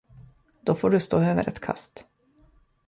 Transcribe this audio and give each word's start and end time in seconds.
Då 0.61 0.75
får 0.75 0.89
du 0.89 0.99
stå 0.99 1.19
över 1.19 1.49
ett 1.49 1.59
kast. 1.61 2.05